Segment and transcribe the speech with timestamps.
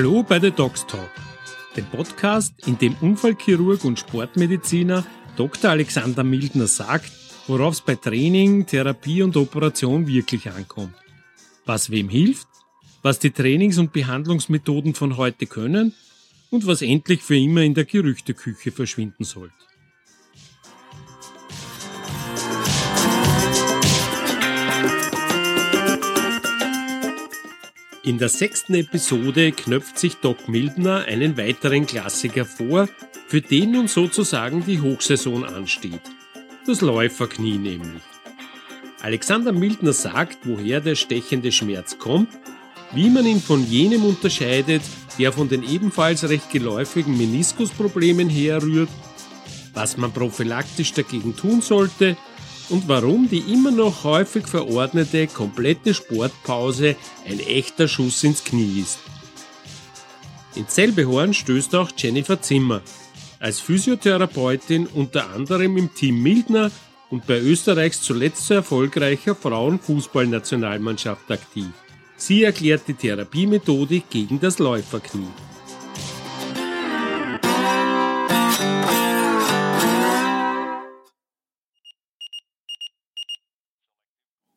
[0.00, 1.10] Hallo bei The Docs Talk,
[1.76, 5.04] dem Podcast, in dem Unfallchirurg und Sportmediziner
[5.36, 5.72] Dr.
[5.72, 7.12] Alexander Mildner sagt,
[7.46, 10.94] worauf es bei Training, Therapie und Operation wirklich ankommt.
[11.66, 12.48] Was wem hilft,
[13.02, 15.92] was die Trainings- und Behandlungsmethoden von heute können
[16.48, 19.52] und was endlich für immer in der Gerüchteküche verschwinden sollte.
[28.02, 32.88] In der sechsten Episode knöpft sich Doc Mildner einen weiteren Klassiker vor,
[33.28, 36.00] für den nun sozusagen die Hochsaison ansteht.
[36.66, 38.02] Das Läuferknie nämlich.
[39.02, 42.30] Alexander Mildner sagt, woher der stechende Schmerz kommt,
[42.92, 44.82] wie man ihn von jenem unterscheidet,
[45.18, 48.88] der von den ebenfalls recht geläufigen Meniskusproblemen herrührt,
[49.74, 52.16] was man prophylaktisch dagegen tun sollte
[52.70, 56.96] und warum die immer noch häufig verordnete komplette Sportpause
[57.28, 58.98] ein echter Schuss ins Knie ist.
[60.54, 62.80] In Zellbehorn stößt auch Jennifer Zimmer,
[63.38, 66.70] als Physiotherapeutin unter anderem im Team Mildner
[67.10, 71.66] und bei Österreichs zuletzt so erfolgreicher Frauenfußballnationalmannschaft aktiv.
[72.16, 75.28] Sie erklärt die Therapiemethodik gegen das Läuferknie.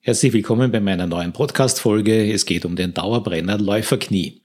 [0.05, 2.29] Herzlich willkommen bei meiner neuen Podcast-Folge.
[2.33, 4.41] Es geht um den Dauerbrenner Läuferknie.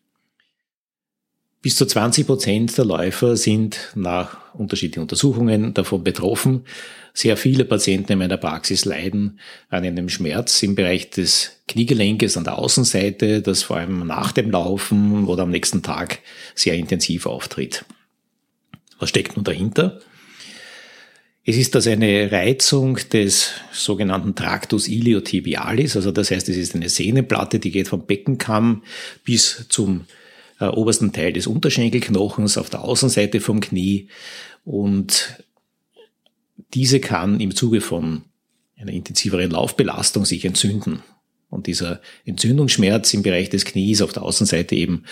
[1.62, 6.65] Bis zu 20 Prozent der Läufer sind nach unterschiedlichen Untersuchungen davon betroffen.
[7.12, 12.45] Sehr viele Patienten in meiner Praxis leiden an einem Schmerz im Bereich des Kniegelenkes an
[12.45, 16.20] der Außenseite, das vor allem nach dem Laufen oder am nächsten Tag
[16.55, 17.84] sehr intensiv auftritt.
[19.00, 19.98] Was steckt nun dahinter?
[21.48, 26.91] Es ist das eine Reizung des sogenannten Tractus iliotibialis, also das heißt, es ist eine
[26.91, 28.82] Sehnenplatte, die geht vom Beckenkamm
[29.25, 30.04] bis zum
[30.60, 34.08] äh, obersten Teil des Unterschenkelknochens auf der Außenseite vom Knie
[34.66, 35.42] und
[36.75, 38.25] diese kann im Zuge von
[38.76, 41.03] einer intensiveren Laufbelastung sich entzünden.
[41.48, 45.04] Und dieser Entzündungsschmerz im Bereich des Knies auf der Außenseite eben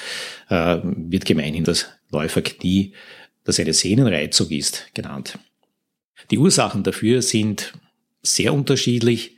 [0.51, 2.93] äh, wird gemeinhin das Läuferknie,
[3.45, 5.39] das eine Sehnenreizung ist, genannt.
[6.31, 7.73] Die Ursachen dafür sind
[8.23, 9.37] sehr unterschiedlich.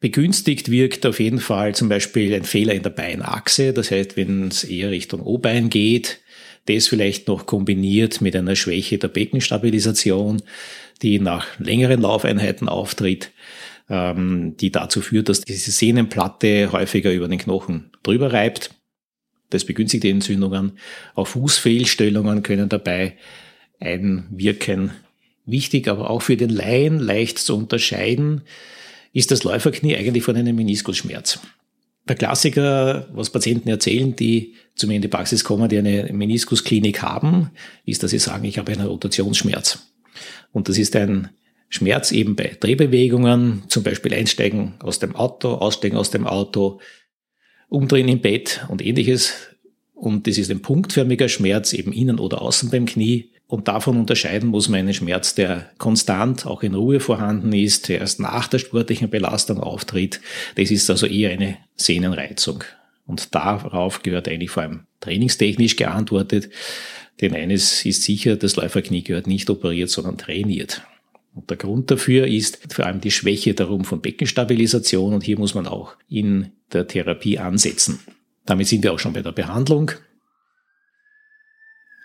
[0.00, 3.72] Begünstigt wirkt auf jeden Fall zum Beispiel ein Fehler in der Beinachse.
[3.72, 6.20] Das heißt, wenn es eher Richtung O-Bein geht,
[6.66, 10.42] das vielleicht noch kombiniert mit einer Schwäche der Beckenstabilisation,
[11.02, 13.30] die nach längeren Laufeinheiten auftritt,
[13.88, 18.70] ähm, die dazu führt, dass diese Sehnenplatte häufiger über den Knochen drüber reibt.
[19.50, 20.78] Das begünstigt die Entzündungen.
[21.14, 23.16] Auch Fußfehlstellungen können dabei
[23.78, 24.90] einwirken.
[25.46, 28.42] Wichtig, aber auch für den Laien leicht zu unterscheiden,
[29.12, 31.38] ist das Läuferknie eigentlich von einem Meniskusschmerz.
[32.08, 37.02] Der Klassiker, was Patienten erzählen, die zu mir in die Praxis kommen, die eine Meniskusklinik
[37.02, 37.50] haben,
[37.84, 39.78] ist, dass sie sagen, ich habe einen Rotationsschmerz.
[40.52, 41.30] Und das ist ein
[41.68, 46.80] Schmerz eben bei Drehbewegungen, zum Beispiel einsteigen aus dem Auto, aussteigen aus dem Auto,
[47.68, 49.32] umdrehen im Bett und ähnliches.
[49.94, 53.30] Und das ist ein punktförmiger Schmerz, eben innen oder außen beim Knie.
[53.48, 58.00] Und davon unterscheiden muss man einen Schmerz, der konstant auch in Ruhe vorhanden ist, der
[58.00, 60.20] erst nach der sportlichen Belastung auftritt.
[60.56, 62.64] Das ist also eher eine Sehnenreizung.
[63.06, 66.50] Und darauf gehört eigentlich vor allem trainingstechnisch geantwortet.
[67.20, 70.82] Denn eines ist sicher, das Läuferknie gehört nicht operiert, sondern trainiert.
[71.34, 75.54] Und der Grund dafür ist vor allem die Schwäche darum von Beckenstabilisation und hier muss
[75.54, 78.00] man auch in der Therapie ansetzen.
[78.44, 79.92] Damit sind wir auch schon bei der Behandlung.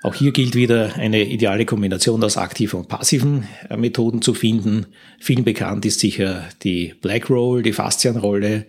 [0.03, 4.87] Auch hier gilt wieder eine ideale Kombination aus aktiven und passiven äh, Methoden zu finden.
[5.19, 8.65] Vielen bekannt ist sicher die Black Roll, die Faszienrolle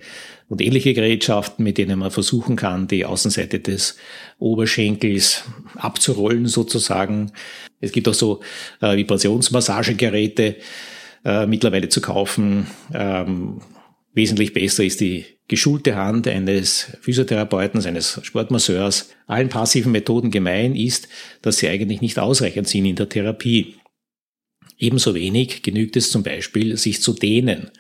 [0.51, 3.97] und ähnliche Gerätschaften, mit denen man versuchen kann, die Außenseite des
[4.39, 5.45] Oberschenkels
[5.77, 7.33] abzurollen sozusagen.
[7.81, 8.41] Es gibt auch so
[8.83, 10.57] äh, Vibrationsmassagegeräte
[11.25, 12.67] äh, mittlerweile zu kaufen.
[12.93, 13.63] Ähm,
[14.13, 19.11] wesentlich besser ist die geschulte Hand eines Physiotherapeuten, eines Sportmasseurs.
[19.27, 21.09] Allen passiven Methoden gemein ist,
[21.43, 23.77] dass sie eigentlich nicht ausreichend sind in der Therapie.
[24.79, 27.71] Ebenso wenig genügt es zum Beispiel, sich zu dehnen.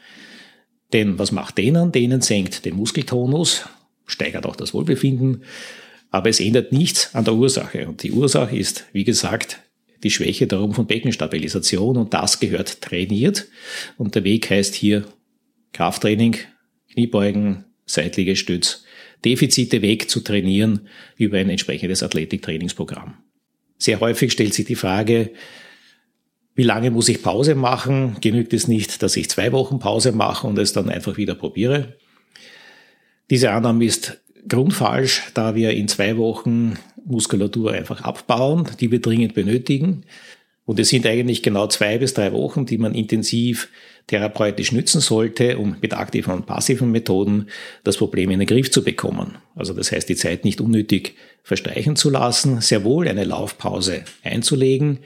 [0.92, 1.90] Denn was macht Dehnen?
[1.92, 3.64] Dehnen senkt den Muskeltonus,
[4.06, 5.44] steigert auch das Wohlbefinden,
[6.10, 7.88] aber es ändert nichts an der Ursache.
[7.88, 9.58] Und die Ursache ist, wie gesagt,
[10.02, 13.48] die Schwäche darum von Beckenstabilisation und das gehört trainiert.
[13.96, 15.06] Und der Weg heißt hier
[15.72, 16.36] Krafttraining,
[16.92, 18.84] Kniebeugen, Seitliegestütz,
[19.24, 23.14] Defizite weg zu trainieren über ein entsprechendes Athletiktrainingsprogramm.
[23.78, 25.30] Sehr häufig stellt sich die Frage,
[26.54, 28.16] wie lange muss ich Pause machen?
[28.20, 31.96] Genügt es nicht, dass ich zwei Wochen Pause mache und es dann einfach wieder probiere?
[33.30, 39.34] Diese Annahme ist grundfalsch, da wir in zwei Wochen Muskulatur einfach abbauen, die wir dringend
[39.34, 40.04] benötigen.
[40.64, 43.68] Und es sind eigentlich genau zwei bis drei Wochen, die man intensiv
[44.06, 47.48] therapeutisch nützen sollte, um mit aktiven und passiven Methoden
[47.84, 49.38] das Problem in den Griff zu bekommen.
[49.54, 55.00] Also das heißt, die Zeit nicht unnötig verstreichen zu lassen, sehr wohl eine Laufpause einzulegen,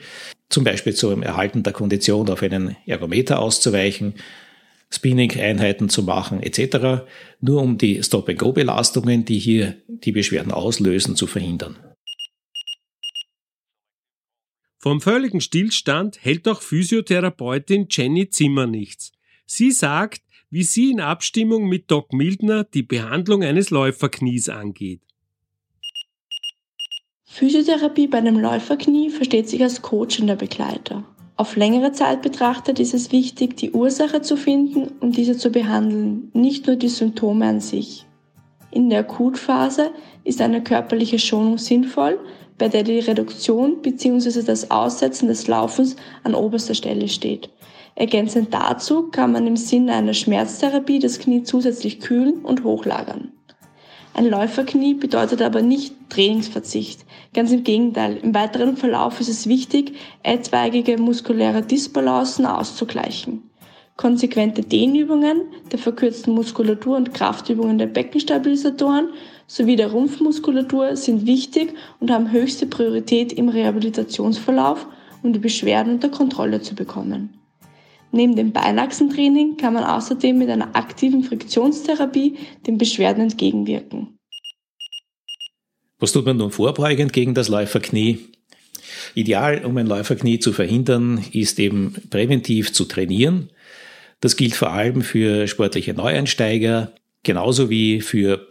[0.49, 4.15] zum Beispiel zum Erhalten der Kondition auf einen Ergometer auszuweichen,
[4.89, 7.03] Spinning-Einheiten zu machen etc.,
[7.41, 11.75] nur um die Stop-and-Go-Belastungen, die hier die Beschwerden auslösen, zu verhindern.
[14.87, 19.11] Vom völligen Stillstand hält auch Physiotherapeutin Jenny Zimmer nichts.
[19.45, 25.01] Sie sagt, wie sie in Abstimmung mit Doc Mildner die Behandlung eines Läuferknies angeht.
[27.25, 31.03] Physiotherapie bei einem Läuferknie versteht sich als coachender Begleiter.
[31.35, 36.31] Auf längere Zeit betrachtet ist es wichtig, die Ursache zu finden und diese zu behandeln,
[36.33, 38.05] nicht nur die Symptome an sich.
[38.71, 39.91] In der Akutphase
[40.23, 42.17] ist eine körperliche Schonung sinnvoll,
[42.57, 44.41] bei der die Reduktion bzw.
[44.43, 47.49] das Aussetzen des Laufens an oberster Stelle steht.
[47.95, 53.31] Ergänzend dazu kann man im Sinne einer Schmerztherapie das Knie zusätzlich kühlen und hochlagern.
[54.13, 57.05] Ein Läuferknie bedeutet aber nicht Trainingsverzicht.
[57.33, 58.17] Ganz im Gegenteil.
[58.17, 59.93] Im weiteren Verlauf ist es wichtig,
[60.23, 63.49] etwaige muskuläre Disbalancen auszugleichen.
[63.95, 69.09] Konsequente Dehnübungen der verkürzten Muskulatur und Kraftübungen der Beckenstabilisatoren
[69.47, 74.85] sowie der Rumpfmuskulatur sind wichtig und haben höchste Priorität im Rehabilitationsverlauf,
[75.23, 77.33] um die Beschwerden unter Kontrolle zu bekommen.
[78.11, 84.17] Neben dem Beinachsentraining kann man außerdem mit einer aktiven Friktionstherapie den Beschwerden entgegenwirken.
[85.99, 88.19] Was tut man nun vorbeugend gegen das Läuferknie?
[89.15, 93.49] Ideal, um ein Läuferknie zu verhindern, ist eben präventiv zu trainieren.
[94.19, 98.47] Das gilt vor allem für sportliche Neueinsteiger, genauso wie für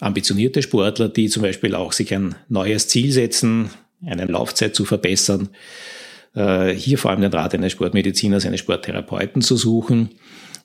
[0.00, 3.70] ambitionierte Sportler, die zum Beispiel auch sich ein neues Ziel setzen,
[4.04, 5.48] eine Laufzeit zu verbessern.
[6.34, 10.10] Äh, hier vor allem den Rat eines Sportmediziners, eines Sporttherapeuten zu suchen,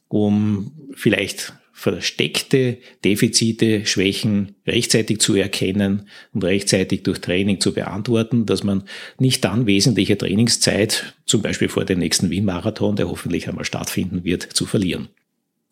[0.08, 8.64] um vielleicht versteckte Defizite, Schwächen rechtzeitig zu erkennen und rechtzeitig durch Training zu beantworten, dass
[8.64, 8.84] man
[9.18, 14.44] nicht dann wesentliche Trainingszeit, zum Beispiel vor dem nächsten Wien-Marathon, der hoffentlich einmal stattfinden wird,
[14.44, 15.10] zu verlieren.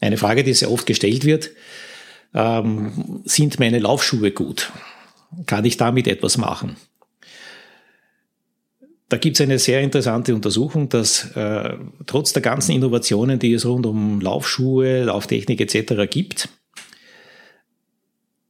[0.01, 1.51] Eine Frage, die sehr oft gestellt wird,
[2.33, 4.71] ähm, sind meine Laufschuhe gut?
[5.45, 6.75] Kann ich damit etwas machen?
[9.09, 11.75] Da gibt es eine sehr interessante Untersuchung, dass äh,
[12.05, 16.09] trotz der ganzen Innovationen, die es rund um Laufschuhe, Lauftechnik etc.
[16.09, 16.47] gibt,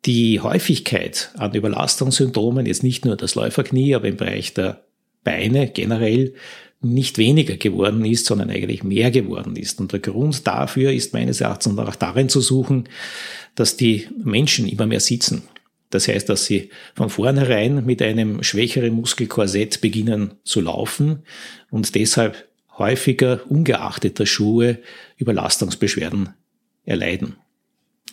[0.06, 4.86] die Häufigkeit an Überlastungssymptomen, jetzt nicht nur das Läuferknie, aber im Bereich der
[5.24, 6.34] Beine generell,
[6.84, 9.80] nicht weniger geworden ist, sondern eigentlich mehr geworden ist.
[9.80, 12.90] Und der Grund dafür ist meines Erachtens auch darin zu suchen,
[13.56, 15.44] dass die Menschen immer mehr sitzen.
[15.90, 21.24] Das heißt, dass sie von vornherein mit einem schwächeren Muskelkorsett beginnen zu laufen
[21.70, 24.80] und deshalb häufiger, ungeachtet der Schuhe,
[25.18, 26.30] Überlastungsbeschwerden
[26.86, 27.36] erleiden.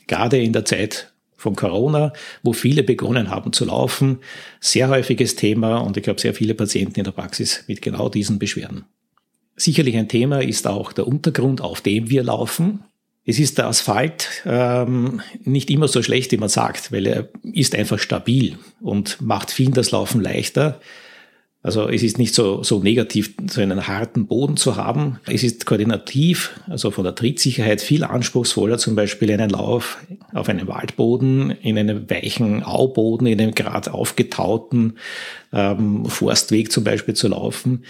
[0.08, 2.12] Gerade in der Zeit von Corona,
[2.42, 4.18] wo viele begonnen haben zu laufen,
[4.60, 8.40] sehr häufiges Thema und ich habe sehr viele Patienten in der Praxis mit genau diesen
[8.40, 8.84] Beschwerden.
[9.54, 12.84] Sicherlich ein Thema ist auch der Untergrund, auf dem wir laufen.
[13.28, 17.74] Es ist der Asphalt ähm, nicht immer so schlecht, wie man sagt, weil er ist
[17.74, 20.80] einfach stabil und macht vielen das Laufen leichter.
[21.62, 25.20] Also es ist nicht so, so negativ, so einen harten Boden zu haben.
[25.26, 29.98] Es ist koordinativ, also von der Trittsicherheit viel anspruchsvoller, zum Beispiel einen Lauf
[30.32, 34.94] auf einem Waldboden, in einem weichen Auboden, in einem gerade aufgetauten
[35.52, 37.84] ähm, Forstweg zum Beispiel zu laufen.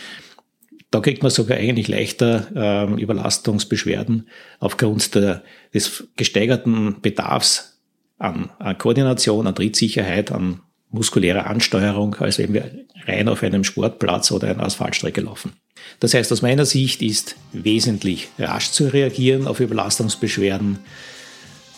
[0.90, 4.28] Da kriegt man sogar eigentlich leichter ähm, Überlastungsbeschwerden
[4.59, 5.42] aufgrund der,
[5.75, 7.78] des gesteigerten Bedarfs
[8.18, 12.71] an, an Koordination, an Trittsicherheit, an muskulärer Ansteuerung, als wenn wir
[13.07, 15.52] rein auf einem Sportplatz oder einer Asphaltstrecke laufen.
[16.00, 20.78] Das heißt, aus meiner Sicht ist wesentlich rasch zu reagieren auf Überlastungsbeschwerden,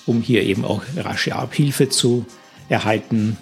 [0.06, 2.24] um hier eben auch rasche Abhilfe zu
[2.68, 3.36] erhalten.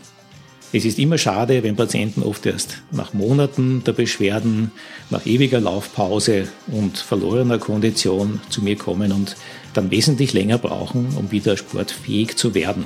[0.71, 4.71] Es ist immer schade, wenn Patienten oft erst nach Monaten der Beschwerden,
[5.09, 9.35] nach ewiger Laufpause und verlorener Kondition zu mir kommen und
[9.73, 12.85] dann wesentlich länger brauchen, um wieder sportfähig zu werden.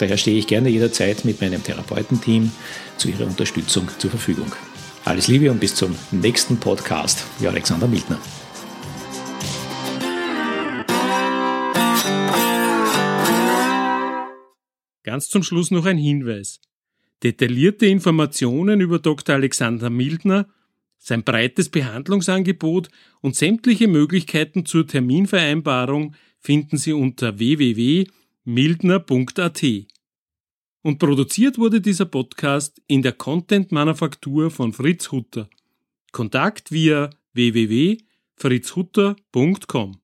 [0.00, 2.50] Daher stehe ich gerne jederzeit mit meinem Therapeutenteam
[2.96, 4.52] zu Ihrer Unterstützung zur Verfügung.
[5.04, 7.24] Alles Liebe und bis zum nächsten Podcast.
[7.40, 8.18] Ihr Alexander Mildner.
[15.04, 16.58] Ganz zum Schluss noch ein Hinweis.
[17.26, 19.34] Detaillierte Informationen über Dr.
[19.34, 20.46] Alexander Mildner,
[20.96, 22.88] sein breites Behandlungsangebot
[23.20, 29.64] und sämtliche Möglichkeiten zur Terminvereinbarung finden Sie unter www.mildner.at.
[30.82, 35.50] Und produziert wurde dieser Podcast in der Content-Manufaktur von Fritz Hutter.
[36.12, 40.00] Kontakt via www.fritzhutter.com